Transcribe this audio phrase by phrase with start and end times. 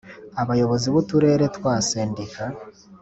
[0.41, 2.43] Abayobozi b uturere twa Sendika